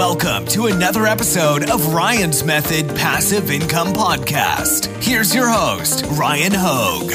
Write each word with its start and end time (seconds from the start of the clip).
Welcome 0.00 0.46
to 0.46 0.68
another 0.68 1.04
episode 1.04 1.68
of 1.68 1.92
Ryan's 1.92 2.42
Method 2.42 2.88
Passive 2.96 3.50
Income 3.50 3.88
Podcast. 3.88 4.86
Here's 5.04 5.34
your 5.34 5.46
host, 5.46 6.06
Ryan 6.12 6.52
Hogue. 6.54 7.10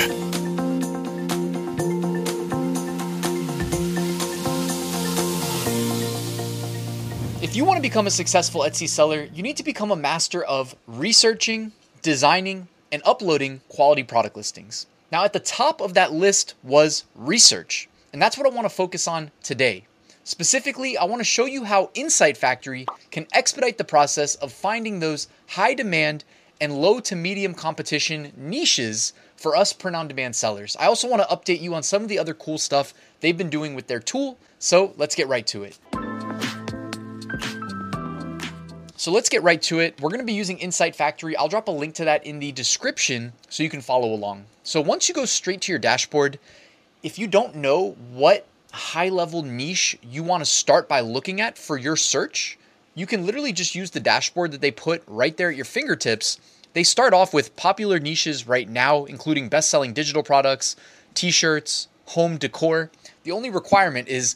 If 7.42 7.56
you 7.56 7.66
want 7.66 7.78
to 7.78 7.82
become 7.82 8.06
a 8.06 8.12
successful 8.12 8.62
Etsy 8.62 8.88
seller, 8.88 9.30
you 9.34 9.42
need 9.42 9.58
to 9.58 9.64
become 9.64 9.90
a 9.90 9.96
master 9.96 10.44
of 10.44 10.76
researching, 10.86 11.72
designing, 12.04 12.68
and 12.92 13.02
uploading 13.04 13.62
quality 13.68 14.04
product 14.04 14.38
listings. 14.38 14.86
Now, 15.12 15.24
at 15.24 15.34
the 15.34 15.40
top 15.40 15.82
of 15.82 15.96
that 15.96 16.14
list 16.14 16.54
was 16.62 17.06
research, 17.16 17.90
and 18.14 18.22
that's 18.22 18.38
what 18.38 18.46
I 18.46 18.56
want 18.56 18.66
to 18.66 18.76
focus 18.76 19.08
on 19.08 19.32
today. 19.42 19.86
Specifically, 20.28 20.98
I 20.98 21.04
want 21.04 21.20
to 21.20 21.24
show 21.24 21.46
you 21.46 21.66
how 21.66 21.92
Insight 21.94 22.36
Factory 22.36 22.88
can 23.12 23.28
expedite 23.32 23.78
the 23.78 23.84
process 23.84 24.34
of 24.34 24.52
finding 24.52 25.00
those 25.00 25.28
high 25.50 25.76
demand 25.76 26.24
and 26.60 26.82
low 26.82 27.00
to 27.02 27.16
medium 27.16 27.54
competition 27.54 28.34
niches 28.36 29.14
for 29.36 29.56
us 29.56 29.72
print 29.72 29.96
on 29.96 30.08
demand 30.08 30.36
sellers. 30.36 30.76
I 30.80 30.88
also 30.88 31.08
want 31.08 31.22
to 31.22 31.28
update 31.28 31.62
you 31.62 31.76
on 31.76 31.84
some 31.84 32.02
of 32.02 32.10
the 32.10 32.18
other 32.18 32.34
cool 32.34 32.58
stuff 32.58 32.92
they've 33.20 33.38
been 33.38 33.52
doing 33.52 33.76
with 33.76 33.86
their 33.86 34.00
tool. 34.00 34.40
So 34.58 34.96
let's 34.98 35.14
get 35.14 35.28
right 35.28 35.46
to 35.46 35.64
it. 35.64 35.78
So 38.98 39.12
let's 39.12 39.30
get 39.30 39.44
right 39.44 39.62
to 39.62 39.78
it. 39.78 40.02
We're 40.02 40.10
going 40.10 40.22
to 40.22 40.26
be 40.26 40.34
using 40.34 40.58
Insight 40.58 40.96
Factory. 40.96 41.38
I'll 41.38 41.50
drop 41.50 41.68
a 41.68 41.72
link 41.72 41.94
to 41.96 42.06
that 42.06 42.26
in 42.26 42.40
the 42.40 42.52
description 42.52 43.32
so 43.48 43.62
you 43.62 43.70
can 43.70 43.82
follow 43.82 44.12
along. 44.12 44.46
So 44.64 44.82
once 44.82 45.08
you 45.08 45.14
go 45.14 45.26
straight 45.26 45.62
to 45.62 45.72
your 45.72 45.78
dashboard, 45.78 46.40
if 47.04 47.20
you 47.20 47.28
don't 47.28 47.58
know 47.58 47.92
what 48.12 48.48
high 48.76 49.10
level 49.10 49.42
niche 49.42 49.98
you 50.04 50.22
want 50.22 50.42
to 50.42 50.50
start 50.50 50.88
by 50.88 51.00
looking 51.00 51.42
at 51.42 51.58
for 51.58 51.78
your 51.78 51.96
search, 51.96 52.58
you 52.94 53.06
can 53.06 53.26
literally 53.26 53.54
just 53.54 53.76
use 53.76 53.92
the 53.92 54.00
dashboard 54.00 54.52
that 54.52 54.62
they 54.62 54.72
put 54.72 55.04
right 55.08 55.36
there 55.36 55.50
at 55.50 55.56
your 55.56 55.66
fingertips. 55.66 56.40
They 56.74 56.84
start 56.84 57.14
off 57.14 57.34
with 57.34 57.56
popular 57.56 58.00
niches 58.00 58.48
right 58.48 58.68
now, 58.70 59.06
including 59.06 59.50
best 59.50 59.70
selling 59.70 59.94
digital 59.94 60.24
products, 60.24 60.76
t 61.14 61.32
shirts, 61.32 61.88
home 62.08 62.38
decor. 62.38 62.92
The 63.24 63.32
only 63.32 63.50
requirement 63.50 64.08
is 64.08 64.36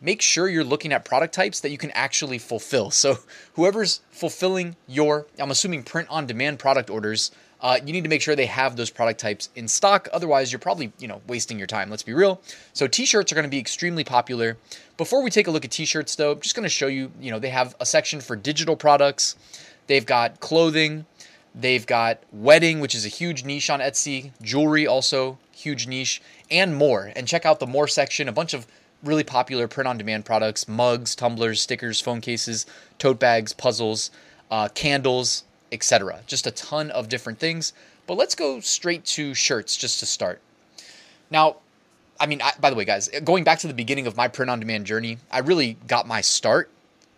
make 0.00 0.20
sure 0.20 0.48
you're 0.48 0.64
looking 0.64 0.92
at 0.92 1.04
product 1.04 1.34
types 1.34 1.60
that 1.60 1.70
you 1.70 1.78
can 1.78 1.90
actually 1.92 2.38
fulfill. 2.38 2.90
So, 2.90 3.18
whoever's 3.54 4.00
fulfilling 4.10 4.76
your, 4.86 5.26
I'm 5.38 5.50
assuming 5.50 5.82
print 5.82 6.08
on 6.10 6.26
demand 6.26 6.58
product 6.58 6.90
orders, 6.90 7.30
uh, 7.62 7.78
you 7.84 7.92
need 7.92 8.02
to 8.02 8.10
make 8.10 8.20
sure 8.20 8.34
they 8.34 8.46
have 8.46 8.76
those 8.76 8.90
product 8.90 9.20
types 9.20 9.48
in 9.54 9.68
stock. 9.68 10.08
Otherwise, 10.12 10.50
you're 10.50 10.58
probably 10.58 10.92
you 10.98 11.06
know 11.06 11.22
wasting 11.28 11.58
your 11.58 11.68
time. 11.68 11.88
Let's 11.88 12.02
be 12.02 12.12
real. 12.12 12.40
So 12.72 12.86
t-shirts 12.86 13.30
are 13.30 13.36
going 13.36 13.44
to 13.44 13.50
be 13.50 13.58
extremely 13.58 14.04
popular. 14.04 14.58
Before 14.96 15.22
we 15.22 15.30
take 15.30 15.46
a 15.46 15.50
look 15.50 15.64
at 15.64 15.70
t-shirts, 15.70 16.16
though, 16.16 16.32
I'm 16.32 16.40
just 16.40 16.56
going 16.56 16.64
to 16.64 16.68
show 16.68 16.88
you. 16.88 17.12
You 17.20 17.30
know 17.30 17.38
they 17.38 17.50
have 17.50 17.76
a 17.80 17.86
section 17.86 18.20
for 18.20 18.34
digital 18.36 18.76
products. 18.76 19.36
They've 19.86 20.04
got 20.04 20.40
clothing. 20.40 21.06
They've 21.54 21.86
got 21.86 22.22
wedding, 22.32 22.80
which 22.80 22.94
is 22.94 23.04
a 23.04 23.08
huge 23.08 23.44
niche 23.44 23.70
on 23.70 23.80
Etsy. 23.80 24.32
Jewelry 24.42 24.86
also 24.86 25.38
huge 25.52 25.86
niche, 25.86 26.20
and 26.50 26.74
more. 26.74 27.12
And 27.14 27.28
check 27.28 27.46
out 27.46 27.60
the 27.60 27.66
more 27.66 27.86
section. 27.86 28.28
A 28.28 28.32
bunch 28.32 28.54
of 28.54 28.66
really 29.04 29.24
popular 29.24 29.68
print-on-demand 29.68 30.24
products: 30.24 30.66
mugs, 30.66 31.14
tumblers, 31.14 31.60
stickers, 31.60 32.00
phone 32.00 32.20
cases, 32.20 32.66
tote 32.98 33.20
bags, 33.20 33.52
puzzles, 33.52 34.10
uh, 34.50 34.68
candles 34.74 35.44
etc. 35.72 36.20
Just 36.26 36.46
a 36.46 36.50
ton 36.50 36.90
of 36.90 37.08
different 37.08 37.38
things. 37.38 37.72
But 38.06 38.14
let's 38.14 38.34
go 38.34 38.60
straight 38.60 39.04
to 39.06 39.34
shirts 39.34 39.76
just 39.76 40.00
to 40.00 40.06
start. 40.06 40.40
Now, 41.30 41.56
I 42.20 42.26
mean, 42.26 42.42
I, 42.42 42.52
by 42.60 42.70
the 42.70 42.76
way, 42.76 42.84
guys, 42.84 43.08
going 43.24 43.42
back 43.42 43.58
to 43.60 43.66
the 43.66 43.74
beginning 43.74 44.06
of 44.06 44.16
my 44.16 44.28
print 44.28 44.50
on 44.50 44.60
demand 44.60 44.86
journey, 44.86 45.18
I 45.30 45.40
really 45.40 45.76
got 45.86 46.06
my 46.06 46.20
start 46.20 46.70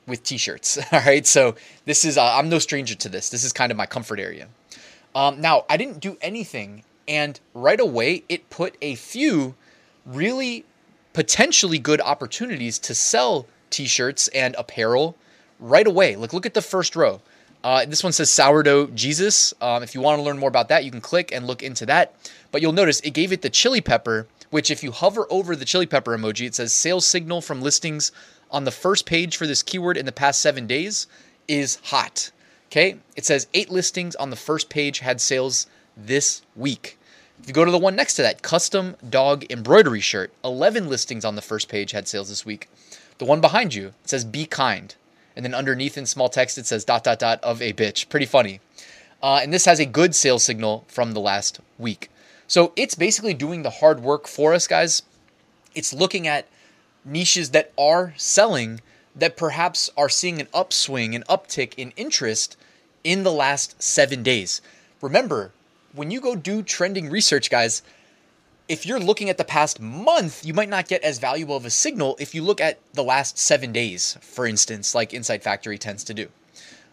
with 0.06 0.22
t 0.22 0.38
shirts. 0.38 0.78
All 0.92 1.00
right. 1.00 1.26
So 1.26 1.56
this 1.84 2.04
is, 2.04 2.16
uh, 2.16 2.36
I'm 2.36 2.48
no 2.48 2.58
stranger 2.58 2.94
to 2.94 3.08
this. 3.08 3.28
This 3.28 3.44
is 3.44 3.52
kind 3.52 3.70
of 3.70 3.76
my 3.76 3.86
comfort 3.86 4.20
area. 4.20 4.48
Um, 5.14 5.40
now, 5.40 5.64
I 5.68 5.76
didn't 5.76 6.00
do 6.00 6.16
anything. 6.20 6.84
And 7.06 7.38
right 7.52 7.80
away, 7.80 8.24
it 8.28 8.48
put 8.50 8.76
a 8.80 8.94
few 8.94 9.54
really 10.06 10.64
potentially 11.12 11.78
good 11.78 12.00
opportunities 12.00 12.78
to 12.80 12.94
sell 12.94 13.46
t 13.70 13.86
shirts 13.86 14.28
and 14.28 14.54
apparel 14.56 15.16
right 15.58 15.86
away. 15.86 16.16
Like, 16.16 16.32
look 16.32 16.46
at 16.46 16.54
the 16.54 16.62
first 16.62 16.96
row. 16.96 17.20
Uh, 17.64 17.86
this 17.86 18.04
one 18.04 18.12
says 18.12 18.30
sourdough 18.30 18.88
Jesus. 18.88 19.54
Um, 19.62 19.82
if 19.82 19.94
you 19.94 20.02
want 20.02 20.18
to 20.18 20.22
learn 20.22 20.38
more 20.38 20.50
about 20.50 20.68
that, 20.68 20.84
you 20.84 20.90
can 20.90 21.00
click 21.00 21.32
and 21.32 21.46
look 21.46 21.62
into 21.62 21.86
that. 21.86 22.14
But 22.52 22.60
you'll 22.60 22.72
notice 22.72 23.00
it 23.00 23.12
gave 23.12 23.32
it 23.32 23.40
the 23.40 23.48
chili 23.48 23.80
pepper, 23.80 24.26
which 24.50 24.70
if 24.70 24.82
you 24.84 24.92
hover 24.92 25.26
over 25.30 25.56
the 25.56 25.64
chili 25.64 25.86
pepper 25.86 26.16
emoji, 26.16 26.46
it 26.46 26.54
says 26.54 26.74
sales 26.74 27.06
signal 27.06 27.40
from 27.40 27.62
listings 27.62 28.12
on 28.50 28.64
the 28.64 28.70
first 28.70 29.06
page 29.06 29.38
for 29.38 29.46
this 29.46 29.62
keyword 29.62 29.96
in 29.96 30.04
the 30.04 30.12
past 30.12 30.42
seven 30.42 30.66
days 30.66 31.06
is 31.48 31.78
hot. 31.84 32.30
Okay, 32.66 32.98
it 33.16 33.24
says 33.24 33.46
eight 33.54 33.70
listings 33.70 34.14
on 34.16 34.28
the 34.28 34.36
first 34.36 34.68
page 34.68 34.98
had 34.98 35.20
sales 35.20 35.66
this 35.96 36.42
week. 36.54 36.98
If 37.40 37.48
you 37.48 37.54
go 37.54 37.64
to 37.64 37.70
the 37.70 37.78
one 37.78 37.96
next 37.96 38.14
to 38.16 38.22
that, 38.22 38.42
custom 38.42 38.96
dog 39.08 39.50
embroidery 39.50 40.00
shirt, 40.00 40.32
11 40.44 40.88
listings 40.88 41.24
on 41.24 41.34
the 41.34 41.42
first 41.42 41.68
page 41.68 41.92
had 41.92 42.08
sales 42.08 42.28
this 42.28 42.44
week. 42.44 42.68
The 43.18 43.24
one 43.24 43.40
behind 43.40 43.74
you, 43.74 43.88
it 43.88 44.10
says 44.10 44.24
be 44.24 44.44
kind 44.44 44.94
and 45.36 45.44
then 45.44 45.54
underneath 45.54 45.98
in 45.98 46.06
small 46.06 46.28
text 46.28 46.58
it 46.58 46.66
says 46.66 46.84
dot 46.84 47.04
dot 47.04 47.18
dot 47.18 47.42
of 47.42 47.60
a 47.60 47.72
bitch. 47.72 48.08
Pretty 48.08 48.26
funny. 48.26 48.60
Uh, 49.22 49.40
and 49.42 49.52
this 49.52 49.64
has 49.64 49.80
a 49.80 49.86
good 49.86 50.14
sales 50.14 50.44
signal 50.44 50.84
from 50.88 51.12
the 51.12 51.20
last 51.20 51.60
week. 51.78 52.10
So 52.46 52.72
it's 52.76 52.94
basically 52.94 53.34
doing 53.34 53.62
the 53.62 53.70
hard 53.70 54.00
work 54.00 54.26
for 54.28 54.52
us, 54.52 54.66
guys. 54.66 55.02
It's 55.74 55.94
looking 55.94 56.28
at 56.28 56.46
niches 57.04 57.50
that 57.50 57.72
are 57.78 58.14
selling 58.16 58.80
that 59.16 59.36
perhaps 59.36 59.90
are 59.96 60.08
seeing 60.08 60.40
an 60.40 60.48
upswing, 60.52 61.14
an 61.14 61.24
uptick 61.28 61.74
in 61.76 61.92
interest 61.96 62.56
in 63.02 63.22
the 63.22 63.32
last 63.32 63.82
seven 63.82 64.22
days. 64.22 64.60
Remember, 65.00 65.52
when 65.94 66.10
you 66.10 66.20
go 66.20 66.34
do 66.34 66.62
trending 66.62 67.08
research, 67.08 67.50
guys, 67.50 67.82
if 68.68 68.86
you're 68.86 69.00
looking 69.00 69.28
at 69.28 69.36
the 69.36 69.44
past 69.44 69.80
month, 69.80 70.44
you 70.44 70.54
might 70.54 70.68
not 70.68 70.88
get 70.88 71.02
as 71.02 71.18
valuable 71.18 71.56
of 71.56 71.66
a 71.66 71.70
signal 71.70 72.16
if 72.18 72.34
you 72.34 72.42
look 72.42 72.60
at 72.60 72.78
the 72.94 73.04
last 73.04 73.38
seven 73.38 73.72
days, 73.72 74.16
for 74.22 74.46
instance, 74.46 74.94
like 74.94 75.12
Insight 75.12 75.42
Factory 75.42 75.76
tends 75.76 76.04
to 76.04 76.14
do. 76.14 76.28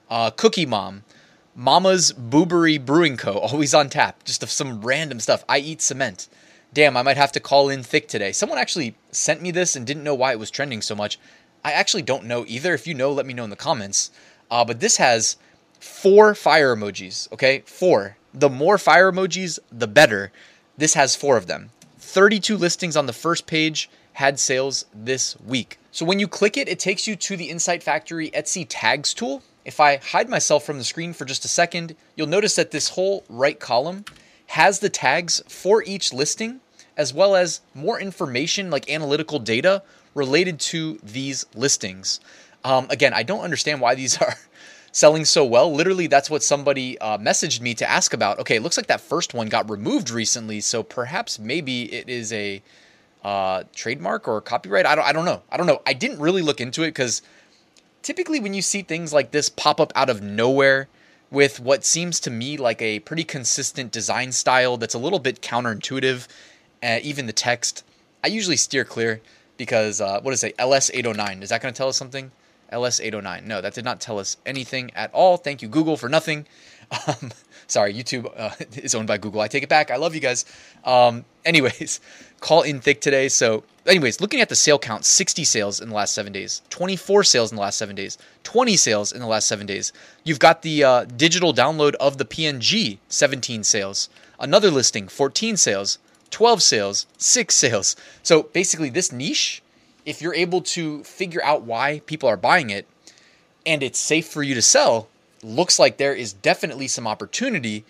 Uh, 0.09 0.31
Cookie 0.31 0.65
Mom, 0.65 1.03
Mama's 1.55 2.11
Boobery 2.11 2.83
Brewing 2.83 3.15
Co., 3.15 3.33
always 3.39 3.73
on 3.73 3.89
tap, 3.89 4.23
just 4.25 4.45
some 4.49 4.81
random 4.81 5.19
stuff. 5.19 5.45
I 5.47 5.59
eat 5.59 5.81
cement. 5.81 6.27
Damn, 6.73 6.97
I 6.97 7.03
might 7.03 7.17
have 7.17 7.31
to 7.33 7.39
call 7.39 7.69
in 7.69 7.83
thick 7.83 8.07
today. 8.07 8.31
Someone 8.31 8.57
actually 8.57 8.95
sent 9.11 9.41
me 9.41 9.51
this 9.51 9.75
and 9.75 9.85
didn't 9.85 10.03
know 10.03 10.15
why 10.15 10.31
it 10.31 10.39
was 10.39 10.51
trending 10.51 10.81
so 10.81 10.95
much. 10.95 11.19
I 11.63 11.73
actually 11.73 12.01
don't 12.01 12.25
know 12.25 12.45
either. 12.47 12.73
If 12.73 12.87
you 12.87 12.93
know, 12.93 13.11
let 13.11 13.25
me 13.25 13.33
know 13.33 13.43
in 13.43 13.49
the 13.49 13.55
comments. 13.55 14.09
Uh, 14.49 14.65
but 14.65 14.79
this 14.79 14.97
has 14.97 15.37
four 15.79 16.33
fire 16.33 16.75
emojis, 16.75 17.31
okay? 17.33 17.63
Four. 17.65 18.17
The 18.33 18.49
more 18.49 18.77
fire 18.77 19.11
emojis, 19.11 19.59
the 19.69 19.87
better. 19.87 20.31
This 20.81 20.95
has 20.95 21.15
four 21.15 21.37
of 21.37 21.45
them. 21.45 21.69
32 21.99 22.57
listings 22.57 22.97
on 22.97 23.05
the 23.05 23.13
first 23.13 23.45
page 23.45 23.87
had 24.13 24.39
sales 24.39 24.87
this 24.91 25.39
week. 25.41 25.77
So 25.91 26.07
when 26.07 26.17
you 26.17 26.27
click 26.27 26.57
it, 26.57 26.67
it 26.67 26.79
takes 26.79 27.07
you 27.07 27.15
to 27.17 27.37
the 27.37 27.51
Insight 27.51 27.83
Factory 27.83 28.31
Etsy 28.31 28.65
tags 28.67 29.13
tool. 29.13 29.43
If 29.63 29.79
I 29.79 29.97
hide 29.97 30.27
myself 30.27 30.65
from 30.65 30.79
the 30.79 30.83
screen 30.83 31.13
for 31.13 31.23
just 31.23 31.45
a 31.45 31.47
second, 31.47 31.95
you'll 32.15 32.25
notice 32.25 32.55
that 32.55 32.71
this 32.71 32.89
whole 32.89 33.23
right 33.29 33.59
column 33.59 34.05
has 34.47 34.79
the 34.79 34.89
tags 34.89 35.43
for 35.47 35.83
each 35.83 36.13
listing, 36.13 36.61
as 36.97 37.13
well 37.13 37.35
as 37.35 37.61
more 37.75 38.01
information 38.01 38.71
like 38.71 38.89
analytical 38.89 39.37
data 39.37 39.83
related 40.15 40.59
to 40.61 40.97
these 41.03 41.45
listings. 41.53 42.19
Um, 42.63 42.87
again, 42.89 43.13
I 43.13 43.21
don't 43.21 43.41
understand 43.41 43.81
why 43.81 43.93
these 43.93 44.17
are 44.21 44.33
selling 44.91 45.25
so 45.25 45.45
well. 45.45 45.71
Literally, 45.73 46.07
that's 46.07 46.29
what 46.29 46.43
somebody 46.43 46.99
uh, 46.99 47.17
messaged 47.17 47.61
me 47.61 47.73
to 47.75 47.89
ask 47.89 48.13
about. 48.13 48.39
Okay, 48.39 48.55
it 48.55 48.63
looks 48.63 48.77
like 48.77 48.87
that 48.87 49.01
first 49.01 49.33
one 49.33 49.47
got 49.47 49.69
removed 49.69 50.09
recently, 50.09 50.61
so 50.61 50.83
perhaps 50.83 51.39
maybe 51.39 51.91
it 51.93 52.09
is 52.09 52.31
a 52.33 52.61
uh, 53.23 53.63
trademark 53.73 54.27
or 54.27 54.41
copyright. 54.41 54.85
I 54.85 54.95
don't. 54.95 55.05
I 55.05 55.13
don't 55.13 55.25
know. 55.25 55.41
I 55.51 55.57
don't 55.57 55.67
know. 55.67 55.81
I 55.85 55.93
didn't 55.93 56.19
really 56.19 56.41
look 56.41 56.61
into 56.61 56.83
it 56.83 56.87
because 56.87 57.21
typically 58.01 58.39
when 58.39 58.53
you 58.53 58.61
see 58.61 58.81
things 58.81 59.13
like 59.13 59.31
this 59.31 59.49
pop 59.49 59.79
up 59.79 59.93
out 59.95 60.09
of 60.09 60.21
nowhere 60.21 60.87
with 61.29 61.59
what 61.59 61.85
seems 61.85 62.19
to 62.19 62.29
me 62.29 62.57
like 62.57 62.81
a 62.81 62.99
pretty 62.99 63.23
consistent 63.23 63.91
design 63.91 64.31
style 64.31 64.75
that's 64.77 64.93
a 64.93 64.99
little 64.99 65.19
bit 65.19 65.41
counterintuitive, 65.41 66.27
uh, 66.83 66.99
even 67.01 67.25
the 67.25 67.33
text, 67.33 67.85
I 68.23 68.27
usually 68.27 68.57
steer 68.57 68.83
clear 68.83 69.21
because 69.57 70.01
uh, 70.01 70.19
what 70.21 70.33
is 70.33 70.43
it? 70.43 70.57
LS809. 70.57 71.41
Is 71.41 71.49
that 71.49 71.61
going 71.61 71.73
to 71.73 71.77
tell 71.77 71.87
us 71.87 71.97
something? 71.97 72.31
LS809. 72.71 73.45
No, 73.45 73.61
that 73.61 73.73
did 73.73 73.85
not 73.85 74.01
tell 74.01 74.19
us 74.19 74.37
anything 74.45 74.91
at 74.95 75.11
all. 75.13 75.37
Thank 75.37 75.61
you, 75.61 75.67
Google, 75.67 75.97
for 75.97 76.09
nothing. 76.09 76.45
Um, 77.07 77.31
sorry, 77.67 77.93
YouTube 77.93 78.29
uh, 78.35 78.51
is 78.75 78.93
owned 78.93 79.07
by 79.07 79.17
Google. 79.17 79.39
I 79.39 79.47
take 79.47 79.63
it 79.63 79.69
back. 79.69 79.91
I 79.91 79.95
love 79.95 80.13
you 80.13 80.19
guys. 80.19 80.43
Um, 80.83 81.23
anyways, 81.45 82.01
call 82.41 82.63
in 82.63 82.81
thick 82.81 82.99
today. 82.99 83.29
So, 83.29 83.63
anyways, 83.85 84.19
looking 84.19 84.41
at 84.41 84.49
the 84.49 84.55
sale 84.55 84.77
count 84.77 85.05
60 85.05 85.45
sales 85.45 85.79
in 85.79 85.87
the 85.87 85.95
last 85.95 86.13
seven 86.13 86.33
days, 86.33 86.61
24 86.69 87.23
sales 87.23 87.51
in 87.51 87.55
the 87.55 87.61
last 87.61 87.77
seven 87.77 87.95
days, 87.95 88.17
20 88.43 88.75
sales 88.75 89.13
in 89.13 89.21
the 89.21 89.27
last 89.27 89.47
seven 89.47 89.65
days. 89.65 89.93
You've 90.25 90.39
got 90.39 90.63
the 90.63 90.83
uh, 90.83 91.05
digital 91.05 91.53
download 91.53 91.95
of 91.95 92.17
the 92.17 92.25
PNG, 92.25 92.97
17 93.07 93.63
sales. 93.63 94.09
Another 94.37 94.69
listing, 94.69 95.07
14 95.07 95.55
sales, 95.55 95.97
12 96.29 96.61
sales, 96.61 97.07
6 97.17 97.55
sales. 97.55 97.95
So, 98.21 98.43
basically, 98.43 98.89
this 98.89 99.13
niche 99.13 99.63
if 100.05 100.21
you're 100.21 100.33
able 100.33 100.61
to 100.61 101.03
figure 101.03 101.43
out 101.43 101.63
why 101.63 102.01
people 102.05 102.27
are 102.27 102.37
buying 102.37 102.69
it, 102.69 102.87
and 103.65 103.83
it's 103.83 103.99
safe 103.99 104.27
for 104.27 104.43
you 104.43 104.55
to 104.55 104.61
sell, 104.61 105.07
looks 105.43 105.79
like 105.79 105.97
there 105.97 106.13
is 106.13 106.33
definitely 106.33 106.87
some 106.87 107.07
opportunity. 107.07 107.83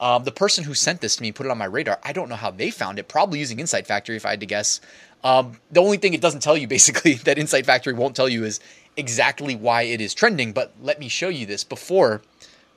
Um, 0.00 0.24
the 0.24 0.32
person 0.32 0.64
who 0.64 0.74
sent 0.74 1.00
this 1.00 1.16
to 1.16 1.22
me 1.22 1.32
put 1.32 1.46
it 1.46 1.52
on 1.52 1.58
my 1.58 1.66
radar. 1.66 1.98
I 2.02 2.12
don't 2.12 2.28
know 2.28 2.36
how 2.36 2.50
they 2.50 2.70
found 2.70 2.98
it. 2.98 3.08
Probably 3.08 3.38
using 3.38 3.60
Insight 3.60 3.86
Factory, 3.86 4.16
if 4.16 4.24
I 4.24 4.30
had 4.30 4.40
to 4.40 4.46
guess. 4.46 4.80
Um, 5.22 5.58
the 5.70 5.80
only 5.82 5.98
thing 5.98 6.14
it 6.14 6.22
doesn't 6.22 6.40
tell 6.40 6.56
you, 6.56 6.66
basically, 6.76 7.14
that 7.14 7.38
Insight 7.38 7.66
Factory 7.66 7.92
won't 7.92 8.16
tell 8.16 8.28
you 8.28 8.44
is 8.44 8.60
exactly 8.96 9.54
why 9.54 9.82
it 9.82 10.00
is 10.00 10.14
trending. 10.14 10.52
But 10.52 10.72
let 10.80 10.98
me 10.98 11.08
show 11.08 11.28
you 11.28 11.46
this 11.46 11.64
before, 11.64 12.22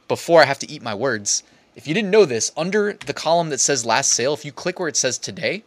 before 0.07 0.41
I 0.41 0.45
have 0.45 0.59
to 0.59 0.71
eat 0.71 0.81
my 0.81 0.94
words. 0.94 1.44
If 1.75 1.88
you 1.88 1.94
didn't 1.94 2.12
know 2.12 2.25
this, 2.25 2.51
under 2.56 2.94
the 2.94 3.13
column 3.13 3.50
that 3.50 3.59
says 3.59 3.86
last 3.86 4.12
sale, 4.12 4.33
if 4.33 4.45
you 4.45 4.51
click 4.51 4.79
where 4.79 4.89
it 4.89 4.97
says 4.97 5.18
today, 5.18 5.63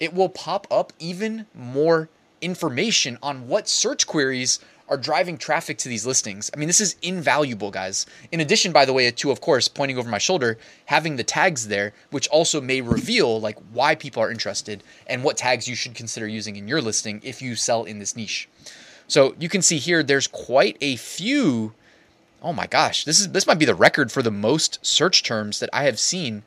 it 0.00 0.14
will 0.14 0.28
pop 0.28 0.66
up 0.70 0.92
even 0.98 1.46
more 1.54 2.08
information 2.44 3.18
on 3.22 3.48
what 3.48 3.68
search 3.68 4.06
queries 4.06 4.60
are 4.88 4.98
driving 4.98 5.38
traffic 5.38 5.78
to 5.78 5.88
these 5.88 6.04
listings. 6.04 6.50
I 6.52 6.58
mean, 6.58 6.66
this 6.66 6.80
is 6.80 6.96
invaluable, 7.00 7.70
guys. 7.70 8.04
In 8.30 8.40
addition, 8.40 8.70
by 8.70 8.84
the 8.84 8.92
way, 8.92 9.10
to 9.10 9.30
of 9.30 9.40
course 9.40 9.66
pointing 9.66 9.96
over 9.96 10.10
my 10.10 10.18
shoulder, 10.18 10.58
having 10.86 11.16
the 11.16 11.24
tags 11.24 11.68
there, 11.68 11.94
which 12.10 12.28
also 12.28 12.60
may 12.60 12.82
reveal 12.82 13.40
like 13.40 13.58
why 13.72 13.94
people 13.94 14.22
are 14.22 14.30
interested 14.30 14.82
and 15.06 15.24
what 15.24 15.38
tags 15.38 15.66
you 15.66 15.74
should 15.74 15.94
consider 15.94 16.28
using 16.28 16.56
in 16.56 16.68
your 16.68 16.82
listing 16.82 17.20
if 17.24 17.40
you 17.40 17.56
sell 17.56 17.84
in 17.84 17.98
this 17.98 18.14
niche. 18.14 18.48
So 19.08 19.34
you 19.38 19.48
can 19.48 19.62
see 19.62 19.78
here, 19.78 20.02
there's 20.02 20.26
quite 20.26 20.76
a 20.80 20.96
few. 20.96 21.72
Oh 22.42 22.52
my 22.52 22.66
gosh, 22.66 23.04
this 23.04 23.20
is 23.20 23.30
this 23.30 23.46
might 23.46 23.58
be 23.58 23.64
the 23.64 23.74
record 23.74 24.12
for 24.12 24.22
the 24.22 24.30
most 24.30 24.84
search 24.84 25.22
terms 25.22 25.60
that 25.60 25.70
I 25.72 25.84
have 25.84 25.98
seen 25.98 26.42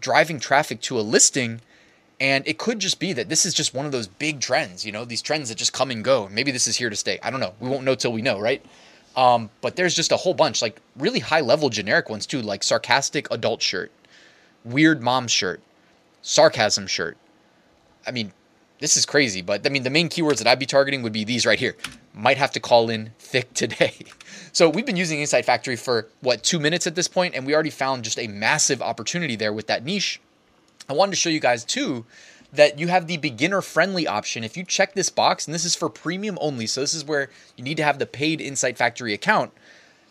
driving 0.00 0.40
traffic 0.40 0.80
to 0.82 0.98
a 0.98 1.02
listing 1.02 1.60
and 2.20 2.46
it 2.46 2.58
could 2.58 2.78
just 2.78 2.98
be 2.98 3.12
that 3.12 3.28
this 3.28 3.44
is 3.44 3.52
just 3.52 3.74
one 3.74 3.84
of 3.84 3.92
those 3.92 4.06
big 4.06 4.40
trends, 4.40 4.86
you 4.86 4.92
know, 4.92 5.04
these 5.04 5.20
trends 5.20 5.48
that 5.50 5.56
just 5.56 5.72
come 5.72 5.90
and 5.90 6.02
go. 6.02 6.28
Maybe 6.30 6.50
this 6.50 6.66
is 6.66 6.76
here 6.76 6.88
to 6.88 6.96
stay. 6.96 7.18
I 7.22 7.30
don't 7.30 7.40
know. 7.40 7.54
We 7.60 7.68
won't 7.68 7.84
know 7.84 7.94
till 7.94 8.12
we 8.12 8.22
know, 8.22 8.40
right? 8.40 8.64
Um, 9.16 9.50
but 9.60 9.76
there's 9.76 9.94
just 9.94 10.12
a 10.12 10.16
whole 10.16 10.34
bunch, 10.34 10.62
like 10.62 10.80
really 10.96 11.20
high 11.20 11.40
level 11.40 11.68
generic 11.68 12.08
ones 12.08 12.26
too, 12.26 12.40
like 12.42 12.62
sarcastic 12.62 13.30
adult 13.30 13.62
shirt, 13.62 13.90
weird 14.64 15.02
mom 15.02 15.26
shirt, 15.28 15.60
sarcasm 16.22 16.86
shirt. 16.86 17.16
I 18.06 18.12
mean, 18.12 18.32
this 18.78 18.96
is 18.96 19.06
crazy, 19.06 19.42
but 19.42 19.66
I 19.66 19.70
mean, 19.70 19.82
the 19.82 19.90
main 19.90 20.08
keywords 20.08 20.38
that 20.38 20.46
I'd 20.46 20.58
be 20.58 20.66
targeting 20.66 21.02
would 21.02 21.12
be 21.12 21.24
these 21.24 21.46
right 21.46 21.58
here. 21.58 21.76
Might 22.14 22.36
have 22.38 22.52
to 22.52 22.60
call 22.60 22.90
in 22.90 23.10
thick 23.18 23.52
today. 23.54 23.94
So 24.52 24.70
we've 24.70 24.86
been 24.86 24.96
using 24.96 25.20
Insight 25.20 25.44
Factory 25.44 25.76
for 25.76 26.08
what, 26.22 26.42
two 26.42 26.58
minutes 26.58 26.86
at 26.86 26.94
this 26.94 27.08
point, 27.08 27.34
and 27.34 27.44
we 27.44 27.52
already 27.52 27.68
found 27.68 28.04
just 28.04 28.18
a 28.18 28.26
massive 28.26 28.80
opportunity 28.80 29.36
there 29.36 29.52
with 29.52 29.66
that 29.66 29.84
niche 29.84 30.18
I 30.88 30.92
wanted 30.92 31.12
to 31.12 31.16
show 31.16 31.30
you 31.30 31.40
guys 31.40 31.64
too 31.64 32.04
that 32.52 32.78
you 32.78 32.88
have 32.88 33.06
the 33.06 33.16
beginner 33.16 33.60
friendly 33.60 34.06
option. 34.06 34.44
If 34.44 34.56
you 34.56 34.64
check 34.64 34.94
this 34.94 35.10
box, 35.10 35.46
and 35.46 35.54
this 35.54 35.64
is 35.64 35.74
for 35.74 35.88
premium 35.88 36.38
only, 36.40 36.66
so 36.66 36.80
this 36.80 36.94
is 36.94 37.04
where 37.04 37.28
you 37.56 37.64
need 37.64 37.76
to 37.76 37.82
have 37.82 37.98
the 37.98 38.06
paid 38.06 38.40
Insight 38.40 38.78
Factory 38.78 39.12
account. 39.12 39.52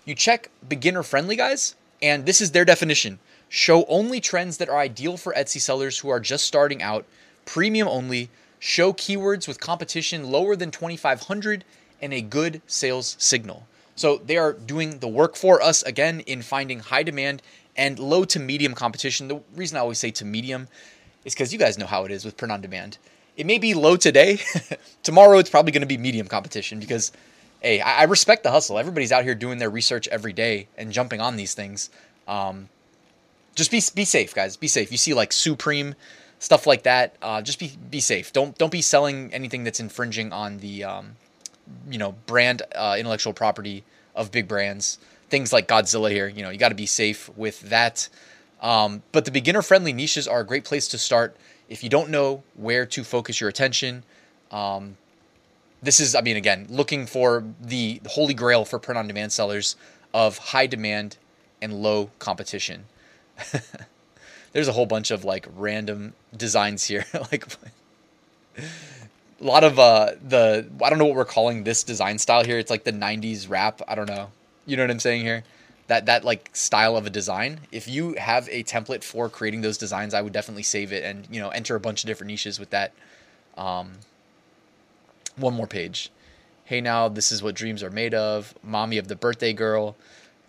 You 0.04 0.16
check 0.16 0.50
beginner 0.68 1.02
friendly, 1.02 1.36
guys, 1.36 1.76
and 2.02 2.26
this 2.26 2.42
is 2.42 2.52
their 2.52 2.66
definition 2.66 3.20
show 3.48 3.86
only 3.86 4.20
trends 4.20 4.58
that 4.58 4.70
are 4.70 4.80
ideal 4.80 5.18
for 5.18 5.34
Etsy 5.34 5.62
sellers 5.62 6.00
who 6.00 6.10
are 6.10 6.20
just 6.20 6.46
starting 6.46 6.82
out, 6.82 7.06
premium 7.46 7.88
only, 7.88 8.30
show 8.60 8.92
keywords 8.92 9.48
with 9.48 9.60
competition 9.60 10.30
lower 10.30 10.56
than 10.56 10.72
2500 10.72 11.64
and 12.02 12.14
a 12.14 12.22
good 12.22 12.62
sales 12.68 13.16
signal. 13.20 13.68
So 13.96 14.18
they 14.18 14.38
are 14.38 14.52
doing 14.52 15.00
the 15.00 15.08
work 15.08 15.36
for 15.36 15.62
us 15.62 15.84
again 15.84 16.20
in 16.22 16.42
finding 16.42 16.80
high 16.80 17.04
demand 17.04 17.42
and 17.78 18.00
low 18.00 18.26
to 18.26 18.40
medium 18.40 18.74
competition. 18.74 19.28
The 19.28 19.42
reason 19.56 19.78
I 19.78 19.82
always 19.82 20.00
say 20.00 20.12
to 20.12 20.26
medium 20.26 20.68
is 21.24 21.34
because 21.34 21.52
you 21.52 21.60
guys 21.60 21.78
know 21.78 21.86
how 21.86 22.06
it 22.06 22.12
is 22.12 22.24
with 22.24 22.38
print 22.38 22.52
on 22.52 22.62
demand. 22.62 22.98
It 23.38 23.46
may 23.46 23.58
be 23.58 23.74
low 23.74 23.98
today. 23.98 24.40
Tomorrow 25.04 25.40
it's 25.40 25.50
probably 25.50 25.72
going 25.72 25.82
to 25.82 25.88
be 25.88 25.98
medium 25.98 26.28
competition 26.28 26.80
because, 26.80 27.12
hey, 27.62 27.82
I, 27.82 28.04
respect 28.04 28.44
the 28.44 28.52
hustle. 28.52 28.80
Everybody's 28.80 29.12
out 29.12 29.24
here 29.24 29.36
doing 29.36 29.58
their 29.58 29.70
research 29.70 30.08
every 30.08 30.32
day 30.32 30.68
and 30.78 30.92
jumping 30.92 31.20
on 31.20 31.36
these 31.36 31.54
things. 31.54 31.90
Um, 32.28 32.70
just 33.56 33.72
be 33.72 33.82
be 33.94 34.06
safe, 34.06 34.34
guys. 34.34 34.56
Be 34.58 34.68
safe. 34.68 34.92
You 34.92 34.98
see 34.98 35.14
like 35.14 35.34
Supreme 35.34 35.96
stuff 36.40 36.68
like 36.68 36.84
that. 36.84 37.16
Uh, 37.22 37.42
just 37.42 37.60
be 37.60 37.74
be 37.90 38.00
safe. 38.00 38.32
Don't 38.34 38.58
don't 38.58 38.72
be 38.72 38.82
selling 38.82 39.34
anything 39.34 39.64
that's 39.64 39.80
infringing 39.80 40.32
on 40.32 40.60
the 40.60 40.84
um, 40.84 41.16
you 41.90 41.98
know 41.98 42.16
brand 42.26 42.62
uh, 42.76 42.96
intellectual 42.98 43.34
property 43.34 43.84
of 44.16 44.32
big 44.32 44.48
brands 44.48 44.98
things 45.36 45.52
like 45.52 45.68
Godzilla 45.68 46.10
here. 46.10 46.30
You 46.30 46.44
know, 46.44 46.50
you 46.50 46.58
got 46.58 46.70
to 46.70 46.76
be 46.76 46.86
safe 46.86 47.30
with 47.36 47.60
that. 47.70 48.08
Um, 48.62 49.04
but 49.12 49.26
the 49.26 49.32
beginner 49.32 49.62
friendly 49.62 49.92
niches 49.92 50.30
are 50.30 50.40
a 50.40 50.46
great 50.46 50.64
place 50.64 50.88
to 50.88 50.98
start 50.98 51.36
if 51.68 51.84
you 51.84 51.90
don't 51.90 52.10
know 52.10 52.44
where 52.54 52.86
to 52.86 53.04
focus 53.04 53.42
your 53.42 53.50
attention. 53.50 54.04
Um, 54.50 54.96
this 55.84 56.00
is, 56.00 56.16
I 56.16 56.22
mean, 56.22 56.38
again, 56.38 56.68
looking 56.70 57.06
for 57.06 57.44
the 57.60 58.00
holy 58.08 58.34
grail 58.34 58.64
for 58.64 58.80
print 58.80 58.98
on 58.98 59.08
demand 59.08 59.34
sellers 59.34 59.76
of 60.14 60.38
high 60.38 60.68
demand 60.68 61.18
and 61.62 61.74
low 61.84 62.12
competition. 62.20 62.86
There's 64.54 64.70
a 64.70 64.72
whole 64.72 64.86
bunch 64.86 65.12
of 65.12 65.26
like 65.26 65.50
random 65.54 66.14
designs 66.34 66.86
here. 66.86 67.06
like 67.14 67.46
a 68.58 68.64
lot 69.42 69.66
of 69.66 69.78
uh 69.80 70.12
the 70.26 70.66
I 70.82 70.90
don't 70.90 70.98
know 70.98 71.08
what 71.08 71.16
we're 71.18 71.26
calling 71.26 71.66
this 71.66 71.84
design 71.84 72.20
style 72.20 72.46
here. 72.46 72.58
It's 72.58 72.72
like 72.72 72.86
the 72.86 72.94
90s 72.94 73.50
rap. 73.50 73.82
I 73.86 73.96
don't 73.96 74.08
know. 74.08 74.30
You 74.66 74.78
know 74.78 74.84
what 74.84 74.92
I'm 74.92 75.00
saying 75.00 75.22
here? 75.22 75.44
That 75.88 76.08
that 76.08 76.24
like 76.24 76.50
style 76.54 76.98
of 76.98 77.06
a 77.06 77.10
design. 77.10 77.62
If 77.72 77.88
you 77.88 78.16
have 78.16 78.50
a 78.50 78.64
template 78.64 79.04
for 79.04 79.30
creating 79.30 79.62
those 79.62 79.78
designs, 79.78 80.14
I 80.14 80.22
would 80.22 80.34
definitely 80.34 80.64
save 80.64 80.92
it 80.92 81.04
and 81.04 81.28
you 81.30 81.40
know 81.40 81.50
enter 81.50 81.76
a 81.76 81.80
bunch 81.80 82.04
of 82.04 82.08
different 82.08 82.32
niches 82.32 82.60
with 82.60 82.72
that. 82.72 82.94
Um, 83.58 83.94
one 85.36 85.54
more 85.54 85.68
page. 85.68 86.12
Hey 86.66 86.82
now, 86.82 87.08
this 87.08 87.32
is 87.32 87.44
what 87.44 87.54
dreams 87.54 87.84
are 87.84 87.92
made 87.92 88.16
of. 88.16 88.56
Mommy 88.64 88.98
of 88.98 89.08
the 89.08 89.16
birthday 89.16 89.54
girl, 89.54 89.96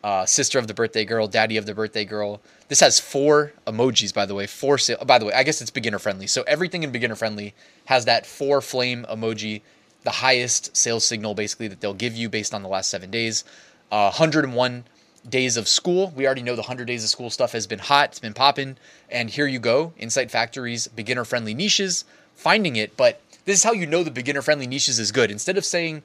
uh, 0.02 0.24
sister 0.24 0.58
of 0.58 0.66
the 0.66 0.72
birthday 0.72 1.04
girl, 1.04 1.28
daddy 1.28 1.58
of 1.58 1.66
the 1.66 1.74
birthday 1.74 2.06
girl. 2.06 2.40
This 2.68 2.80
has 2.80 2.98
four 2.98 3.52
emojis, 3.66 4.14
by 4.14 4.24
the 4.24 4.34
way. 4.34 4.46
Four. 4.46 4.78
By 5.04 5.18
the 5.18 5.26
way, 5.26 5.34
I 5.34 5.42
guess 5.42 5.60
it's 5.60 5.70
beginner 5.70 5.98
friendly. 5.98 6.26
So 6.26 6.42
everything 6.44 6.82
in 6.82 6.90
beginner 6.90 7.16
friendly 7.16 7.54
has 7.84 8.06
that 8.06 8.24
four 8.24 8.62
flame 8.62 9.04
emoji, 9.10 9.60
the 10.04 10.10
highest 10.10 10.74
sales 10.74 11.04
signal 11.04 11.34
basically 11.34 11.68
that 11.68 11.80
they'll 11.82 11.92
give 11.92 12.16
you 12.16 12.30
based 12.30 12.54
on 12.54 12.62
the 12.62 12.68
last 12.68 12.88
seven 12.88 13.10
days 13.10 13.44
uh, 13.90 14.10
101 14.10 14.84
days 15.28 15.56
of 15.56 15.68
school. 15.68 16.12
We 16.14 16.26
already 16.26 16.42
know 16.42 16.54
the 16.54 16.62
100 16.62 16.86
days 16.86 17.02
of 17.04 17.10
school 17.10 17.30
stuff 17.30 17.52
has 17.52 17.66
been 17.66 17.78
hot, 17.78 18.10
it's 18.10 18.18
been 18.18 18.34
popping. 18.34 18.76
And 19.10 19.30
here 19.30 19.46
you 19.46 19.58
go 19.58 19.92
Insight 19.98 20.30
Factory's 20.30 20.88
beginner 20.88 21.24
friendly 21.24 21.54
niches, 21.54 22.04
finding 22.34 22.76
it. 22.76 22.96
But 22.96 23.20
this 23.44 23.58
is 23.58 23.64
how 23.64 23.72
you 23.72 23.86
know 23.86 24.02
the 24.02 24.10
beginner 24.10 24.42
friendly 24.42 24.66
niches 24.66 24.98
is 24.98 25.12
good. 25.12 25.30
Instead 25.30 25.58
of 25.58 25.64
saying 25.64 26.02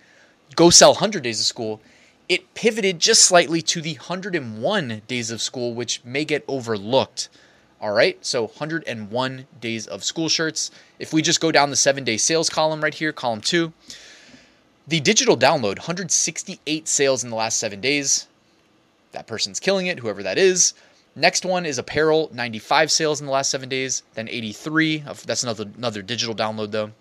go 0.56 0.69
sell 0.69 0.92
100 0.92 1.24
days 1.24 1.39
of 1.39 1.45
school, 1.45 1.81
it 2.30 2.54
pivoted 2.54 3.00
just 3.00 3.24
slightly 3.24 3.62
to 3.62 3.81
the 3.81 3.95
101 3.95 5.02
days 5.07 5.31
of 5.31 5.42
school, 5.42 5.73
which 5.73 6.04
may 6.04 6.23
get 6.23 6.45
overlooked. 6.47 7.30
All 7.81 7.92
right, 7.92 8.23
so 8.23 8.44
101 8.44 9.47
days 9.59 9.88
of 9.88 10.04
school 10.04 10.30
shirts. 10.30 10.69
If 11.00 11.14
we 11.14 11.21
just 11.21 11.42
go 11.42 11.52
down 11.52 11.71
the 11.71 11.76
seven 11.76 12.04
day 12.04 12.18
sales 12.18 12.50
column 12.50 12.81
right 12.81 12.94
here, 12.94 13.11
column 13.11 13.42
two, 13.42 13.73
the 14.88 15.00
digital 15.00 15.38
download, 15.38 15.78
168 15.78 16.88
sales 16.88 17.23
in 17.23 17.30
the 17.30 17.35
last 17.35 17.57
seven 17.57 17.81
days. 17.81 18.28
That 19.11 19.28
person's 19.28 19.59
killing 19.59 19.88
it, 19.88 20.00
whoever 20.00 20.23
that 20.23 20.38
is. 20.38 20.73
Next 21.16 21.45
one 21.45 21.66
is 21.66 21.78
apparel, 21.78 22.30
95 22.33 22.92
sales 22.92 23.19
in 23.19 23.26
the 23.26 23.31
last 23.31 23.52
seven 23.52 23.69
days. 23.69 24.04
Then 24.14 24.30
83. 24.30 25.04
That's 25.26 25.44
another 25.44 25.66
another 25.78 26.02
digital 26.02 26.33
download 26.33 26.71
though. 26.71 26.92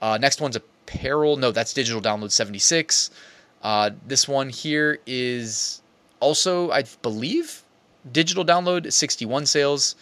Uh, 0.00 0.18
next 0.18 0.40
one's 0.40 0.56
apparel. 0.56 1.36
No, 1.36 1.50
that's 1.50 1.72
digital 1.72 2.00
download 2.00 2.30
76. 2.30 3.10
Uh, 3.62 3.90
this 4.06 4.28
one 4.28 4.48
here 4.48 5.00
is 5.06 5.82
also, 6.20 6.70
I 6.70 6.84
believe, 7.02 7.62
digital 8.12 8.44
download 8.44 8.92
61 8.92 9.46
sales, 9.46 9.96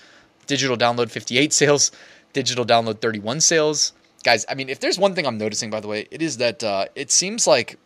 digital 0.47 0.77
download 0.77 1.11
58 1.11 1.53
sales, 1.53 1.91
digital 2.33 2.67
download 2.67 3.01
31 3.01 3.41
sales 3.41 3.93
guys, 4.25 4.45
I 4.49 4.55
mean, 4.55 4.69
if 4.69 4.81
there's 4.81 4.99
one 4.99 5.15
thing 5.15 5.27
I'm 5.27 5.39
noticing, 5.39 5.71
by 5.71 5.81
the 5.81 5.87
way, 5.87 6.09
it 6.11 6.21
is 6.21 6.39
that 6.39 6.65
uh, 6.65 6.87
it 6.97 7.13
seems 7.13 7.47
like 7.47 7.79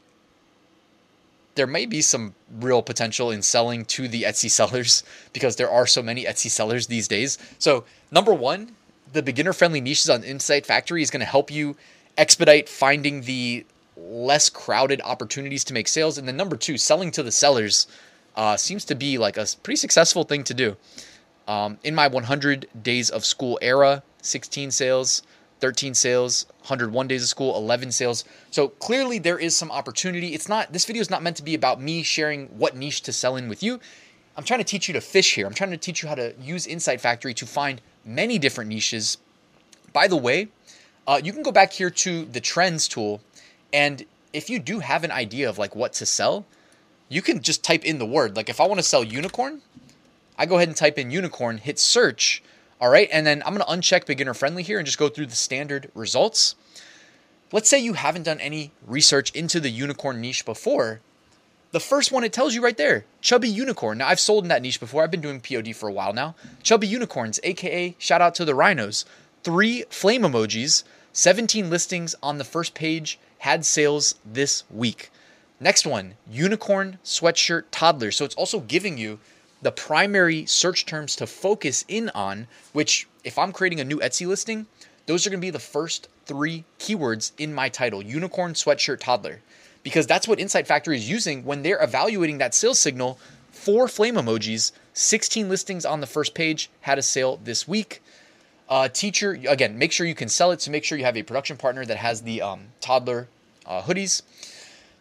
there 1.57 1.67
may 1.67 1.85
be 1.85 2.01
some 2.01 2.35
real 2.61 2.83
potential 2.83 3.33
in 3.33 3.43
selling 3.43 3.85
to 3.85 4.07
the 4.07 4.23
Etsy 4.23 4.49
sellers 4.49 5.03
because 5.33 5.57
there 5.57 5.71
are 5.71 5.87
so 5.87 6.03
many 6.03 6.25
Etsy 6.25 6.49
sellers 6.49 6.87
these 6.87 7.09
days. 7.09 7.37
So, 7.59 7.85
number 8.11 8.33
one, 8.33 8.73
the 9.13 9.23
beginner 9.23 9.53
friendly 9.53 9.81
niches 9.81 10.09
on 10.09 10.23
Insight 10.23 10.65
Factory 10.65 11.03
is 11.03 11.11
going 11.11 11.21
to 11.21 11.27
help 11.27 11.51
you 11.51 11.77
expedite 12.17 12.69
finding 12.69 13.23
the 13.23 13.67
less 13.97 14.49
crowded 14.49 15.01
opportunities 15.05 15.65
to 15.65 15.75
make 15.75 15.89
sales. 15.89 16.17
And 16.17 16.29
then, 16.29 16.37
number 16.37 16.57
two, 16.57 16.79
selling 16.79 17.11
to 17.13 17.23
the 17.23 17.33
sellers 17.33 17.89
uh, 18.37 18.57
seems 18.57 18.85
to 18.85 18.95
be 18.95 19.19
like 19.19 19.37
a 19.37 19.47
pretty 19.65 19.77
successful 19.77 20.23
thing 20.23 20.45
to 20.45 20.55
do. 20.55 20.77
Um, 21.49 21.79
in 21.83 21.95
my 21.95 22.07
100 22.07 22.69
days 22.81 23.11
of 23.11 23.25
school 23.25 23.59
era, 23.61 24.03
16 24.23 24.71
sales, 24.71 25.23
13 25.61 25.95
sales, 25.95 26.47
101 26.61 27.09
days 27.09 27.23
of 27.23 27.29
school, 27.29 27.57
11 27.57 27.93
sales. 27.93 28.25
So 28.51 28.69
clearly 28.69 29.19
there 29.19 29.39
is 29.39 29.57
some 29.57 29.71
opportunity. 29.71 30.35
It's 30.35 30.49
not 30.49 30.73
this 30.73 30.85
video 30.85 31.01
is 31.01 31.11
not 31.11 31.23
meant 31.23 31.37
to 31.37 31.43
be 31.43 31.55
about 31.55 31.81
me 31.81 32.03
sharing 32.03 32.47
what 32.47 32.77
niche 32.77 33.03
to 33.03 33.13
sell 33.13 33.37
in 33.37 33.49
with 33.49 33.63
you. 33.63 33.81
I'm 34.37 34.45
trying 34.45 34.61
to 34.61 34.65
teach 34.65 34.87
you 34.87 34.95
to 34.95 35.01
fish 35.01 35.35
here. 35.35 35.47
I'm 35.47 35.55
trying 35.55 35.73
to 35.73 35.77
teach 35.77 36.03
you 36.03 36.09
how 36.09 36.15
to 36.15 36.33
use 36.41 36.67
Insight 36.67 37.01
Factory 37.01 37.35
to 37.35 37.47
find 37.47 37.81
many 38.05 38.39
different 38.39 38.71
niches. 38.71 39.19
By 39.93 40.07
the 40.07 40.17
way, 40.17 40.49
uh, 41.09 41.21
you 41.23 41.33
can 41.33 41.43
go 41.43 41.51
back 41.51 41.73
here 41.73 41.91
to 41.91 42.25
the 42.25 42.41
trends 42.41 42.87
tool, 42.87 43.21
and 43.73 44.05
if 44.33 44.49
you 44.49 44.59
do 44.59 44.79
have 44.79 45.05
an 45.05 45.11
idea 45.11 45.49
of 45.49 45.59
like 45.59 45.75
what 45.75 45.93
to 45.95 46.07
sell, 46.07 46.47
you 47.09 47.23
can 47.23 47.41
just 47.41 47.65
type 47.65 47.85
in 47.85 47.99
the 47.99 48.07
word. 48.07 48.37
Like 48.37 48.49
if 48.49 48.61
I 48.61 48.67
want 48.67 48.79
to 48.79 48.85
sell 48.85 49.03
unicorn, 49.03 49.63
I 50.39 50.47
go 50.47 50.57
ahead 50.57 50.69
and 50.69 50.77
type 50.77 50.99
in 50.99 51.11
unicorn, 51.11 51.59
hit 51.59 51.79
search. 51.79 52.43
All 52.81 52.89
right. 52.89 53.09
And 53.13 53.27
then 53.27 53.43
I'm 53.45 53.57
to 53.57 53.65
uncheck 53.65 54.07
beginner 54.07 54.35
friendly 54.35 54.63
here 54.63 54.79
and 54.79 54.87
just 54.87 54.99
go 54.99 55.09
through 55.09 55.27
the 55.27 55.35
standard 55.35 55.91
results. 55.95 56.55
Let's 57.51 57.69
say 57.69 57.79
you 57.79 57.95
haven't 57.95 58.25
done 58.25 58.41
any 58.41 58.73
research 58.87 59.31
into 59.33 59.59
the 59.59 59.71
unicorn 59.71 60.21
niche 60.21 60.45
before. 60.45 61.01
The 61.71 61.81
first 61.81 62.13
one 62.13 62.25
it 62.25 62.33
tells 62.33 62.55
you 62.55 62.63
right 62.63 62.77
there, 62.77 63.05
chubby 63.21 63.49
unicorn. 63.49 63.99
Now 63.99 64.09
I've 64.09 64.21
sold 64.21 64.45
in 64.45 64.49
that 64.49 64.63
niche 64.63 64.81
before. 64.81 65.03
I've 65.03 65.11
been 65.11 65.21
doing 65.21 65.41
POD 65.41 65.75
for 65.77 65.89
a 65.89 65.93
while 65.93 66.15
now. 66.15 66.35
Chubby 66.63 66.87
unicorns, 66.87 67.41
aka 67.43 67.95
shout 67.99 68.23
out 68.23 68.35
to 68.37 68.45
the 68.45 68.55
rhinos. 68.55 69.05
Three 69.43 69.85
flame 69.91 70.23
emojis, 70.23 70.85
17 71.13 71.69
listings 71.69 72.15
on 72.23 72.39
the 72.39 72.45
first 72.45 72.75
page, 72.75 73.19
had 73.39 73.67
sales 73.67 74.15
this 74.25 74.65
week. 74.71 75.11
Next 75.61 75.87
one, 75.87 76.15
unicorn 76.31 76.99
sweatshirt 77.05 77.65
toddler. 77.71 78.13
So 78.13 78.25
it's 78.25 78.35
also 78.37 78.61
giving 78.61 78.97
you 78.97 79.19
the 79.63 79.73
primary 79.73 80.47
search 80.47 80.87
terms 80.87 81.17
to 81.17 81.27
focus 81.27 81.85
in 81.89 82.11
on, 82.11 82.47
which 82.73 83.09
if 83.25 83.39
I'm 83.39 83.53
creating 83.53 83.81
a 83.81 83.85
new 83.85 83.99
Etsy 83.99 84.27
listing, 84.27 84.67
those 85.07 85.27
are 85.27 85.31
going 85.31 85.41
to 85.41 85.47
be 85.47 85.51
the 85.51 85.59
first 85.59 86.09
three 86.27 86.65
keywords 86.79 87.33
in 87.39 87.55
my 87.55 87.69
title 87.69 88.03
unicorn 88.03 88.53
sweatshirt 88.53 89.01
toddler 89.01 89.41
because 89.83 90.07
that's 90.07 90.29
what 90.29 90.39
Insight 90.39 90.67
Factory 90.67 90.97
is 90.97 91.09
using 91.09 91.45
when 91.45 91.63
they're 91.63 91.83
evaluating 91.83 92.39
that 92.39 92.55
sales 92.55 92.79
signal 92.79 93.19
Four 93.59 93.89
flame 93.89 94.15
emojis. 94.15 94.71
16 94.95 95.49
listings 95.49 95.85
on 95.85 96.01
the 96.01 96.07
first 96.07 96.33
page 96.33 96.71
had 96.83 96.97
a 96.97 97.03
sale 97.03 97.41
this 97.43 97.67
week. 97.67 98.01
Uh, 98.69 98.89
teacher, 98.89 99.37
again, 99.49 99.77
make 99.77 99.91
sure 99.91 100.07
you 100.07 100.15
can 100.15 100.29
sell 100.29 100.53
it. 100.53 100.63
So 100.63 100.71
make 100.71 100.85
sure 100.85 100.97
you 100.97 101.05
have 101.05 101.17
a 101.17 101.25
production 101.25 101.57
partner 101.57 101.85
that 101.85 101.97
has 101.97 102.23
the 102.23 102.41
um, 102.41 102.69
toddler 102.81 103.27
uh, 103.67 103.83
hoodies. 103.83 104.23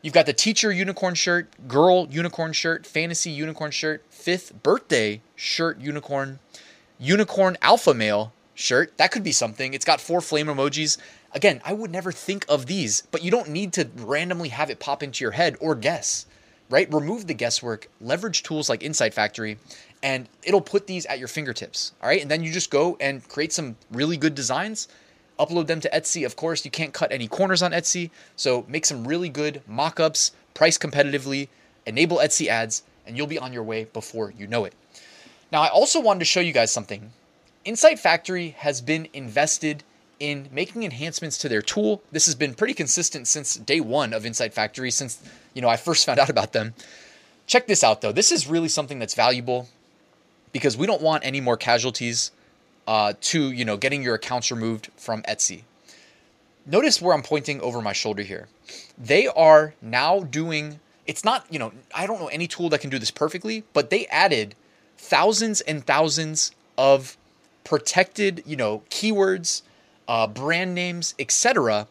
You've 0.07 0.13
got 0.13 0.25
the 0.25 0.31
teacher 0.31 0.71
unicorn 0.71 1.15
shirt, 1.15 1.49
girl 1.67 2.07
unicorn 2.09 2.53
shirt, 2.53 2.85
fantasy 2.85 3.29
unicorn 3.29 3.71
shirt, 3.71 4.05
fifth 4.09 4.63
birthday 4.63 5.21
shirt 5.35 5.81
unicorn, 5.81 6.39
unicorn 6.97 7.57
alpha 7.61 7.93
male 7.93 8.31
shirt. 8.55 8.97
That 8.97 9.11
could 9.11 9.23
be 9.23 9.33
something. 9.33 9.73
It's 9.73 9.83
got 9.83 9.99
four 9.99 10.21
flame 10.21 10.47
emojis. 10.47 10.97
Again, 11.33 11.59
I 11.65 11.73
would 11.73 11.91
never 11.91 12.13
think 12.13 12.45
of 12.47 12.67
these, 12.67 13.03
but 13.11 13.21
you 13.21 13.29
don't 13.31 13.49
need 13.49 13.73
to 13.73 13.89
randomly 13.97 14.47
have 14.47 14.69
it 14.69 14.79
pop 14.79 15.03
into 15.03 15.25
your 15.25 15.31
head 15.31 15.57
or 15.59 15.75
guess, 15.75 16.25
right? 16.69 16.87
Remove 16.93 17.27
the 17.27 17.33
guesswork, 17.33 17.89
leverage 17.99 18.43
tools 18.43 18.69
like 18.69 18.83
Insight 18.83 19.13
Factory, 19.13 19.59
and 20.01 20.29
it'll 20.41 20.61
put 20.61 20.87
these 20.87 21.05
at 21.07 21.19
your 21.19 21.27
fingertips. 21.27 21.91
All 22.01 22.07
right. 22.07 22.21
And 22.21 22.31
then 22.31 22.45
you 22.45 22.53
just 22.53 22.71
go 22.71 22.95
and 23.01 23.27
create 23.27 23.51
some 23.51 23.75
really 23.91 24.15
good 24.15 24.35
designs, 24.35 24.87
upload 25.39 25.67
them 25.67 25.79
to 25.81 25.89
Etsy. 25.89 26.25
Of 26.25 26.35
course, 26.35 26.65
you 26.65 26.71
can't 26.71 26.93
cut 26.93 27.11
any 27.11 27.27
corners 27.27 27.61
on 27.61 27.71
Etsy. 27.71 28.09
So 28.35 28.65
make 28.67 28.85
some 28.85 29.07
really 29.07 29.29
good 29.29 29.61
mock 29.67 29.99
ups, 29.99 30.31
price 30.53 30.77
competitively, 30.77 31.47
enable 31.85 32.17
Etsy 32.17 32.47
ads, 32.47 32.83
and 33.05 33.15
you'll 33.15 33.27
be 33.27 33.39
on 33.39 33.53
your 33.53 33.63
way 33.63 33.85
before 33.85 34.31
you 34.37 34.47
know 34.47 34.65
it. 34.65 34.73
Now, 35.51 35.61
I 35.61 35.69
also 35.69 36.01
wanted 36.01 36.19
to 36.19 36.25
show 36.25 36.41
you 36.41 36.51
guys 36.51 36.71
something. 36.71 37.11
Insight 37.63 37.99
Factory 37.99 38.55
has 38.59 38.81
been 38.81 39.07
invested 39.13 39.83
in 40.19 40.49
making 40.51 40.83
enhancements 40.83 41.37
to 41.39 41.49
their 41.49 41.61
tool. 41.61 42.01
This 42.11 42.25
has 42.25 42.35
been 42.35 42.53
pretty 42.53 42.73
consistent 42.73 43.27
since 43.27 43.55
day 43.55 43.79
one 43.79 44.13
of 44.13 44.25
Insight 44.25 44.53
Factory, 44.53 44.91
since 44.91 45.21
you 45.53 45.61
know 45.61 45.69
I 45.69 45.77
first 45.77 46.05
found 46.07 46.19
out 46.19 46.29
about 46.29 46.53
them. 46.53 46.73
Check 47.45 47.67
this 47.67 47.83
out 47.83 48.01
though. 48.01 48.11
This 48.11 48.31
is 48.31 48.47
really 48.47 48.67
something 48.67 48.99
that's 48.99 49.15
valuable 49.15 49.69
because 50.51 50.75
we 50.75 50.87
don't 50.87 51.01
want 51.01 51.25
any 51.25 51.39
more 51.39 51.57
casualties 51.57 52.31
uh, 52.87 53.13
to 53.21 53.51
you 53.51 53.65
know 53.65 53.77
getting 53.77 54.01
your 54.01 54.15
accounts 54.15 54.51
removed 54.51 54.89
from 54.97 55.21
Etsy. 55.23 55.63
Notice 56.65 57.01
where 57.01 57.13
I'm 57.13 57.23
pointing 57.23 57.61
over 57.61 57.81
my 57.81 57.93
shoulder 57.93 58.23
here. 58.23 58.47
They 58.97 59.27
are 59.27 59.73
now 59.81 60.21
doing. 60.21 60.79
It's 61.05 61.23
not 61.23 61.45
you 61.49 61.59
know 61.59 61.71
I 61.93 62.07
don't 62.07 62.19
know 62.19 62.27
any 62.27 62.47
tool 62.47 62.69
that 62.69 62.81
can 62.81 62.89
do 62.89 62.99
this 62.99 63.11
perfectly, 63.11 63.63
but 63.73 63.89
they 63.89 64.07
added 64.07 64.55
thousands 64.97 65.61
and 65.61 65.85
thousands 65.85 66.51
of 66.77 67.17
protected 67.63 68.43
you 68.45 68.55
know 68.55 68.83
keywords 68.89 69.61
uh, 70.07 70.27
brand 70.27 70.73
names, 70.73 71.13
etc., 71.19 71.87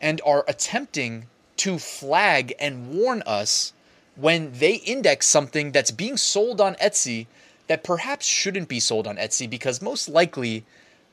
and 0.00 0.20
are 0.26 0.44
attempting 0.46 1.26
to 1.56 1.78
flag 1.78 2.54
and 2.58 2.90
warn 2.92 3.22
us 3.26 3.72
when 4.16 4.52
they 4.52 4.74
index 4.74 5.26
something 5.26 5.72
that's 5.72 5.90
being 5.90 6.16
sold 6.16 6.60
on 6.60 6.74
Etsy 6.76 7.26
that 7.66 7.84
perhaps 7.84 8.26
shouldn't 8.26 8.68
be 8.68 8.80
sold 8.80 9.06
on 9.06 9.16
Etsy 9.16 9.48
because 9.48 9.80
most 9.80 10.08
likely 10.08 10.64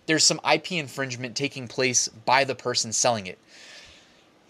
there's 0.06 0.24
some 0.24 0.42
IP 0.50 0.74
infringement 0.74 1.36
taking 1.36 1.68
place 1.68 2.08
by 2.08 2.44
the 2.44 2.56
person 2.56 2.92
selling 2.92 3.28
it. 3.28 3.40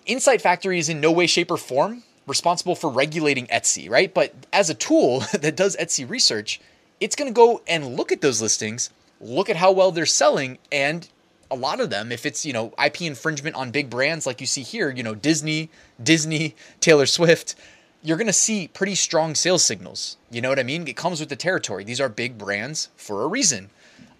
Insight 0.05 0.41
Factory 0.41 0.79
is 0.79 0.89
in 0.89 0.99
no 0.99 1.11
way, 1.11 1.27
shape, 1.27 1.51
or 1.51 1.57
form 1.57 2.03
responsible 2.27 2.75
for 2.75 2.89
regulating 2.89 3.47
Etsy, 3.47 3.89
right? 3.89 4.13
But 4.13 4.33
as 4.53 4.69
a 4.69 4.73
tool 4.73 5.19
that 5.33 5.55
does 5.55 5.75
Etsy 5.77 6.09
research, 6.09 6.59
it's 6.99 7.15
going 7.15 7.31
to 7.31 7.35
go 7.35 7.61
and 7.67 7.95
look 7.95 8.11
at 8.11 8.21
those 8.21 8.41
listings, 8.41 8.89
look 9.19 9.49
at 9.49 9.55
how 9.55 9.71
well 9.71 9.91
they're 9.91 10.05
selling, 10.05 10.57
and 10.71 11.07
a 11.49 11.55
lot 11.55 11.81
of 11.81 11.89
them, 11.89 12.11
if 12.11 12.25
it's, 12.25 12.45
you 12.45 12.53
know, 12.53 12.73
IP 12.83 13.01
infringement 13.01 13.55
on 13.55 13.71
big 13.71 13.89
brands 13.89 14.25
like 14.25 14.39
you 14.39 14.47
see 14.47 14.61
here, 14.61 14.89
you 14.89 15.03
know, 15.03 15.15
Disney, 15.15 15.69
Disney, 16.01 16.55
Taylor 16.79 17.05
Swift, 17.05 17.55
you're 18.03 18.17
going 18.17 18.27
to 18.27 18.33
see 18.33 18.67
pretty 18.67 18.95
strong 18.95 19.35
sales 19.35 19.63
signals. 19.63 20.17
You 20.31 20.41
know 20.41 20.49
what 20.49 20.59
I 20.59 20.63
mean? 20.63 20.87
It 20.87 20.95
comes 20.95 21.19
with 21.19 21.29
the 21.29 21.35
territory. 21.35 21.83
These 21.83 22.01
are 22.01 22.09
big 22.09 22.37
brands 22.37 22.89
for 22.95 23.23
a 23.23 23.27
reason. 23.27 23.69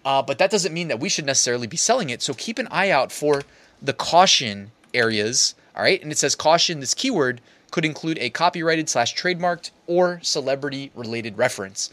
Uh, 0.04 0.22
but 0.22 0.38
that 0.38 0.50
doesn't 0.50 0.72
mean 0.72 0.88
that 0.88 1.00
we 1.00 1.08
should 1.08 1.26
necessarily 1.26 1.66
be 1.66 1.76
selling 1.76 2.10
it. 2.10 2.22
So 2.22 2.34
keep 2.34 2.58
an 2.58 2.68
eye 2.70 2.90
out 2.90 3.12
for 3.12 3.42
the 3.80 3.92
caution 3.92 4.72
areas. 4.94 5.54
All 5.76 5.82
right. 5.82 6.02
And 6.02 6.12
it 6.12 6.18
says 6.18 6.34
caution, 6.34 6.80
this 6.80 6.94
keyword 6.94 7.40
could 7.70 7.84
include 7.84 8.18
a 8.18 8.30
copyrighted 8.30 8.88
slash 8.88 9.14
trademarked 9.14 9.70
or 9.86 10.20
celebrity 10.22 10.90
related 10.94 11.38
reference. 11.38 11.90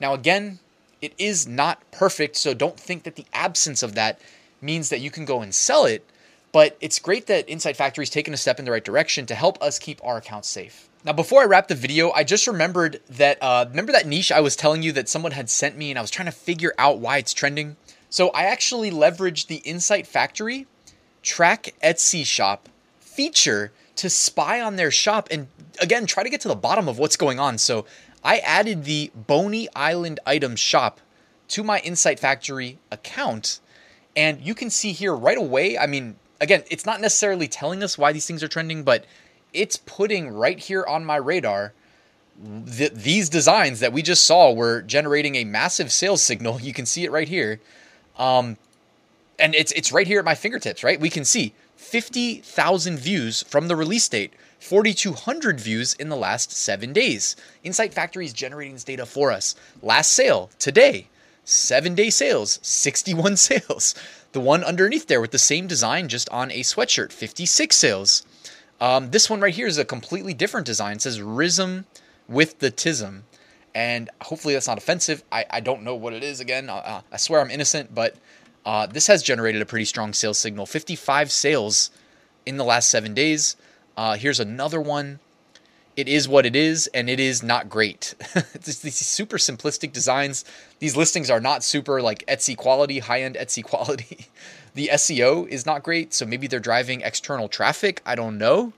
Now, 0.00 0.14
again, 0.14 0.58
it 1.02 1.12
is 1.18 1.46
not 1.46 1.82
perfect. 1.90 2.36
So 2.36 2.54
don't 2.54 2.78
think 2.78 3.02
that 3.04 3.16
the 3.16 3.26
absence 3.32 3.82
of 3.82 3.94
that 3.94 4.20
means 4.60 4.88
that 4.88 5.00
you 5.00 5.10
can 5.10 5.24
go 5.24 5.40
and 5.40 5.54
sell 5.54 5.84
it. 5.84 6.04
But 6.52 6.76
it's 6.80 6.98
great 6.98 7.26
that 7.26 7.48
Insight 7.48 7.76
Factory 7.76 8.02
is 8.02 8.10
taking 8.10 8.32
a 8.32 8.36
step 8.36 8.58
in 8.58 8.64
the 8.64 8.70
right 8.70 8.84
direction 8.84 9.26
to 9.26 9.34
help 9.34 9.62
us 9.62 9.78
keep 9.78 10.02
our 10.02 10.16
accounts 10.16 10.48
safe. 10.48 10.88
Now, 11.04 11.12
before 11.12 11.42
I 11.42 11.44
wrap 11.44 11.68
the 11.68 11.74
video, 11.74 12.10
I 12.10 12.24
just 12.24 12.46
remembered 12.46 13.00
that 13.10 13.38
uh, 13.42 13.66
remember 13.68 13.92
that 13.92 14.06
niche 14.06 14.32
I 14.32 14.40
was 14.40 14.56
telling 14.56 14.82
you 14.82 14.92
that 14.92 15.08
someone 15.08 15.32
had 15.32 15.50
sent 15.50 15.76
me, 15.76 15.90
and 15.90 15.98
I 15.98 16.02
was 16.02 16.10
trying 16.10 16.26
to 16.26 16.32
figure 16.32 16.74
out 16.78 16.98
why 16.98 17.18
it's 17.18 17.32
trending. 17.32 17.76
So 18.10 18.30
I 18.30 18.44
actually 18.44 18.90
leveraged 18.90 19.46
the 19.46 19.56
Insight 19.56 20.06
Factory 20.06 20.66
track 21.22 21.74
Etsy 21.82 22.24
shop 22.24 22.68
feature 23.00 23.72
to 23.96 24.08
spy 24.08 24.60
on 24.60 24.76
their 24.76 24.90
shop 24.90 25.28
and 25.30 25.48
again 25.80 26.06
try 26.06 26.22
to 26.22 26.30
get 26.30 26.40
to 26.40 26.48
the 26.48 26.54
bottom 26.54 26.88
of 26.88 26.98
what's 26.98 27.16
going 27.16 27.38
on. 27.38 27.58
So 27.58 27.84
I 28.24 28.38
added 28.38 28.84
the 28.84 29.10
Boney 29.14 29.68
Island 29.74 30.20
item 30.24 30.56
shop 30.56 31.00
to 31.48 31.62
my 31.62 31.80
Insight 31.80 32.18
Factory 32.18 32.78
account 32.90 33.60
and 34.16 34.40
you 34.40 34.54
can 34.54 34.70
see 34.70 34.92
here 34.92 35.14
right 35.14 35.38
away, 35.38 35.78
I 35.78 35.86
mean, 35.86 36.16
again, 36.40 36.64
it's 36.70 36.86
not 36.86 37.00
necessarily 37.00 37.48
telling 37.48 37.82
us 37.82 37.98
why 37.98 38.12
these 38.12 38.26
things 38.26 38.42
are 38.42 38.48
trending, 38.48 38.82
but 38.82 39.04
it's 39.52 39.76
putting 39.76 40.30
right 40.30 40.58
here 40.58 40.84
on 40.86 41.04
my 41.04 41.16
radar 41.16 41.72
th- 42.66 42.92
these 42.92 43.28
designs 43.28 43.80
that 43.80 43.92
we 43.92 44.02
just 44.02 44.24
saw 44.24 44.52
were 44.52 44.82
generating 44.82 45.36
a 45.36 45.44
massive 45.44 45.92
sales 45.92 46.22
signal. 46.22 46.60
You 46.68 46.72
can 46.72 46.86
see 46.86 47.04
it 47.04 47.12
right 47.12 47.28
here. 47.28 47.60
Um, 48.18 48.56
and 49.38 49.54
it's 49.54 49.72
it's 49.72 49.92
right 49.92 50.06
here 50.06 50.18
at 50.18 50.24
my 50.24 50.34
fingertips, 50.34 50.84
right? 50.84 51.00
We 51.00 51.08
can 51.08 51.24
see 51.24 51.54
50,000 51.76 52.98
views 52.98 53.42
from 53.44 53.68
the 53.68 53.76
release 53.76 54.08
date, 54.08 54.34
4,200 54.58 55.60
views 55.60 55.94
in 55.94 56.08
the 56.08 56.16
last 56.16 56.50
seven 56.50 56.92
days. 56.92 57.36
Insight 57.62 57.94
Factory 57.94 58.26
is 58.26 58.32
generating 58.32 58.74
this 58.74 58.84
data 58.84 59.06
for 59.06 59.30
us. 59.30 59.54
Last 59.80 60.12
sale 60.12 60.50
today, 60.58 61.06
seven 61.48 61.94
day 61.94 62.10
sales, 62.10 62.58
61 62.62 63.36
sales. 63.48 63.94
The 64.32 64.40
one 64.40 64.62
underneath 64.62 65.06
there 65.06 65.20
with 65.20 65.30
the 65.30 65.38
same 65.38 65.66
design, 65.66 66.08
just 66.08 66.28
on 66.30 66.50
a 66.50 66.60
sweatshirt, 66.60 67.12
56 67.12 67.74
sales. 67.74 68.26
Um, 68.80 69.10
this 69.10 69.28
one 69.28 69.40
right 69.40 69.54
here 69.54 69.66
is 69.66 69.78
a 69.78 69.84
completely 69.84 70.34
different 70.34 70.66
design. 70.66 70.96
It 70.96 71.02
says 71.02 71.20
Rism 71.20 71.84
with 72.28 72.58
the 72.58 72.70
Tism. 72.70 73.22
And 73.74 74.10
hopefully 74.20 74.54
that's 74.54 74.68
not 74.68 74.78
offensive. 74.78 75.24
I, 75.32 75.44
I 75.50 75.60
don't 75.60 75.82
know 75.82 75.94
what 75.94 76.12
it 76.12 76.22
is 76.22 76.40
again. 76.40 76.68
Uh, 76.68 77.02
I 77.10 77.16
swear 77.16 77.40
I'm 77.40 77.50
innocent, 77.50 77.94
but 77.94 78.16
uh, 78.66 78.86
this 78.86 79.06
has 79.06 79.22
generated 79.22 79.62
a 79.62 79.66
pretty 79.66 79.84
strong 79.84 80.12
sales 80.12 80.38
signal 80.38 80.66
55 80.66 81.32
sales 81.32 81.90
in 82.44 82.56
the 82.56 82.64
last 82.64 82.90
seven 82.90 83.14
days. 83.14 83.56
Uh, 83.96 84.16
here's 84.16 84.40
another 84.40 84.80
one 84.80 85.20
it 85.98 86.06
is 86.06 86.28
what 86.28 86.46
it 86.46 86.54
is, 86.54 86.86
and 86.94 87.10
it 87.10 87.18
is 87.18 87.42
not 87.42 87.68
great. 87.68 88.14
these 88.62 88.94
super 88.94 89.36
simplistic 89.36 89.92
designs. 89.92 90.44
These 90.78 90.96
listings 90.96 91.28
are 91.28 91.40
not 91.40 91.64
super 91.64 92.00
like 92.00 92.24
Etsy 92.26 92.56
quality, 92.56 93.00
high 93.00 93.22
end 93.22 93.34
Etsy 93.34 93.64
quality. 93.70 94.28
the 94.74 94.90
SEO 94.92 95.48
is 95.48 95.66
not 95.66 95.82
great, 95.82 96.14
so 96.14 96.24
maybe 96.24 96.46
they're 96.46 96.60
driving 96.60 97.00
external 97.00 97.48
traffic. 97.48 98.00
I 98.06 98.14
don't 98.14 98.38
know, 98.38 98.72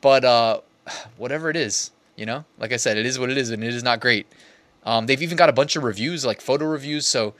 but 0.00 0.24
uh, 0.24 0.60
whatever 1.16 1.50
it 1.50 1.56
is, 1.56 1.90
you 2.14 2.24
know, 2.24 2.44
like 2.56 2.72
I 2.72 2.76
said, 2.76 2.96
it 2.96 3.04
is 3.04 3.18
what 3.18 3.30
it 3.30 3.36
is, 3.36 3.50
and 3.50 3.64
it 3.64 3.74
is 3.74 3.82
not 3.82 3.98
great. 3.98 4.28
Um, 4.84 5.06
they've 5.06 5.22
even 5.22 5.36
got 5.36 5.48
a 5.48 5.52
bunch 5.52 5.74
of 5.74 5.82
reviews, 5.82 6.24
like 6.24 6.40
photo 6.40 6.66
reviews. 6.66 7.04
So, 7.04 7.34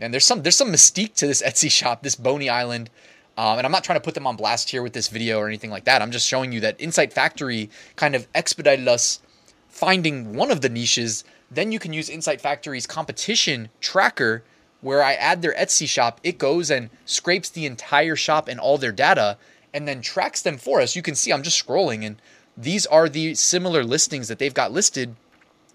and 0.00 0.12
there's 0.12 0.26
some 0.26 0.42
there's 0.42 0.56
some 0.56 0.72
mystique 0.72 1.14
to 1.14 1.28
this 1.28 1.42
Etsy 1.42 1.70
shop, 1.70 2.02
this 2.02 2.16
Boney 2.16 2.48
Island. 2.48 2.90
Um, 3.36 3.58
and 3.58 3.66
I'm 3.66 3.72
not 3.72 3.82
trying 3.82 3.98
to 3.98 4.04
put 4.04 4.14
them 4.14 4.26
on 4.26 4.36
blast 4.36 4.70
here 4.70 4.82
with 4.82 4.92
this 4.92 5.08
video 5.08 5.38
or 5.38 5.48
anything 5.48 5.70
like 5.70 5.84
that. 5.84 6.02
I'm 6.02 6.12
just 6.12 6.26
showing 6.26 6.52
you 6.52 6.60
that 6.60 6.80
Insight 6.80 7.12
Factory 7.12 7.68
kind 7.96 8.14
of 8.14 8.28
expedited 8.34 8.86
us 8.86 9.20
finding 9.68 10.36
one 10.36 10.52
of 10.52 10.60
the 10.60 10.68
niches, 10.68 11.24
then 11.50 11.72
you 11.72 11.80
can 11.80 11.92
use 11.92 12.08
Insight 12.08 12.40
Factory's 12.40 12.86
competition 12.86 13.70
tracker 13.80 14.44
where 14.80 15.02
I 15.02 15.14
add 15.14 15.42
their 15.42 15.54
Etsy 15.54 15.88
shop. 15.88 16.20
It 16.22 16.38
goes 16.38 16.70
and 16.70 16.90
scrapes 17.06 17.48
the 17.48 17.66
entire 17.66 18.14
shop 18.14 18.46
and 18.46 18.60
all 18.60 18.78
their 18.78 18.92
data 18.92 19.36
and 19.72 19.88
then 19.88 20.00
tracks 20.00 20.42
them 20.42 20.58
for 20.58 20.80
us. 20.80 20.94
You 20.94 21.02
can 21.02 21.16
see 21.16 21.32
I'm 21.32 21.42
just 21.42 21.66
scrolling 21.66 22.04
and 22.04 22.22
these 22.56 22.86
are 22.86 23.08
the 23.08 23.34
similar 23.34 23.82
listings 23.82 24.28
that 24.28 24.38
they've 24.38 24.54
got 24.54 24.70
listed. 24.70 25.16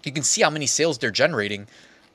You 0.02 0.12
can 0.12 0.22
see 0.22 0.40
how 0.40 0.50
many 0.50 0.66
sales 0.66 0.96
they're 0.96 1.10
generating. 1.10 1.66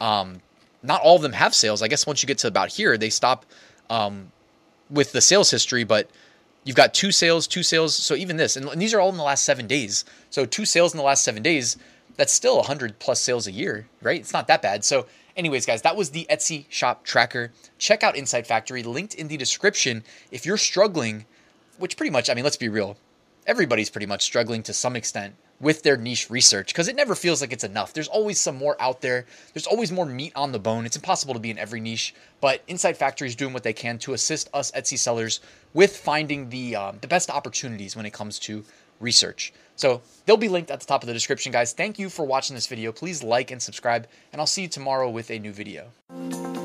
Um, 0.02 0.42
not 0.82 1.02
all 1.02 1.18
of 1.18 1.22
them 1.22 1.34
have 1.34 1.54
sales. 1.54 1.84
I 1.84 1.88
guess 1.88 2.08
once 2.08 2.24
you 2.24 2.28
get 2.28 2.40
to 2.40 2.48
about 2.48 2.70
here, 2.70 2.98
they 2.98 3.12
stop 3.12 3.46
um, 3.92 4.32
with 4.90 5.12
the 5.12 5.22
sales 5.22 5.52
history, 5.52 5.84
but 5.84 6.10
you've 6.64 6.76
got 6.76 6.94
two 6.94 7.12
sales, 7.12 7.48
two 7.48 7.64
sales. 7.64 7.96
So 7.96 8.16
even 8.16 8.38
this, 8.38 8.56
and, 8.58 8.68
these 8.80 8.94
are 8.94 9.00
all 9.00 9.10
in 9.10 9.18
the 9.18 9.24
last 9.24 9.44
seven 9.44 9.68
days. 9.68 10.06
So 10.30 10.46
two 10.46 10.66
sales 10.66 10.94
in 10.94 10.98
the 10.98 11.04
last 11.04 11.24
seven 11.24 11.42
days, 11.42 11.78
that's 12.18 12.34
still 12.34 12.58
100 12.58 13.00
plus 13.00 13.22
sales 13.22 13.48
a 13.48 13.52
year, 13.52 13.88
right? 14.02 14.20
It's 14.20 14.34
not 14.34 14.48
that 14.48 14.62
bad. 14.62 14.86
So, 14.86 15.06
anyways, 15.36 15.66
guys, 15.66 15.82
that 15.82 15.96
was 15.98 16.12
the 16.12 16.26
Etsy 16.30 16.66
shop 16.70 17.04
tracker. 17.04 17.52
Check 17.78 18.04
out 18.04 18.16
Insight 18.16 18.48
Factory, 18.48 18.84
linked 18.84 19.14
in 19.14 19.28
the 19.28 19.38
description. 19.38 20.04
If 20.32 20.46
you're 20.46 20.58
struggling, 20.58 21.26
which 21.78 21.98
pretty 21.98 22.12
much, 22.12 22.30
I 22.30 22.34
mean, 22.34 22.46
let's 22.46 22.56
be 22.56 22.70
real, 22.70 22.98
everybody's 23.46 23.90
pretty 23.90 24.06
much 24.06 24.24
struggling 24.24 24.64
to 24.64 24.74
some 24.74 24.96
extent 24.96 25.36
with 25.60 25.84
their 25.84 25.98
niche 25.98 26.30
research 26.30 26.68
because 26.68 26.88
it 26.88 26.96
never 26.96 27.16
feels 27.16 27.42
like 27.42 27.54
it's 27.54 27.64
enough. 27.64 27.94
There's 27.94 28.08
always 28.08 28.40
some 28.40 28.56
more 28.56 28.76
out 28.80 29.02
there. 29.02 29.26
There's 29.54 29.68
always 29.68 29.92
more 29.92 30.06
meat 30.06 30.34
on 30.36 30.52
the 30.52 30.60
bone. 30.60 30.86
It's 30.86 30.96
impossible 30.96 31.34
to 31.34 31.40
be 31.40 31.50
in 31.50 31.58
every 31.58 31.80
niche, 31.80 32.14
but 32.42 32.62
Insight 32.68 32.98
Factory 32.98 33.28
is 33.28 33.36
doing 33.36 33.54
what 33.54 33.64
they 33.64 33.74
can 33.74 33.98
to 34.00 34.14
assist 34.14 34.50
us 34.54 34.72
Etsy 34.72 34.98
sellers 34.98 35.40
with 35.74 35.96
finding 35.96 36.50
the 36.50 36.76
um, 36.76 36.98
the 37.02 37.08
best 37.08 37.30
opportunities 37.30 37.96
when 37.96 38.06
it 38.06 38.14
comes 38.14 38.40
to 38.40 38.64
research. 39.00 39.54
So 39.76 40.02
they'll 40.26 40.38
be 40.38 40.50
linked 40.50 40.72
at 40.72 40.80
the 40.80 40.86
top 40.86 41.04
of 41.04 41.08
the 41.08 41.14
description, 41.14 41.52
guys. 41.52 41.74
Thank 41.74 42.00
you 42.00 42.10
for 42.10 42.26
watching 42.26 42.56
this 42.56 42.68
video. 42.68 42.92
Please 42.92 43.24
like 43.24 43.52
and 43.52 43.62
subscribe, 43.62 44.08
and 44.32 44.40
I'll 44.40 44.48
see 44.48 44.64
you 44.64 44.68
tomorrow 44.70 45.10
with 45.10 45.32
a 45.32 45.40
new 45.40 45.52
video. 45.52 46.65